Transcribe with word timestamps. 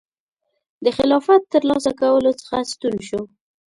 د 0.83 0.85
خلافت 0.97 1.41
ترلاسه 1.53 1.91
کولو 2.01 2.31
څخه 2.39 2.57
ستون 2.71 2.95
شو. 3.07 3.21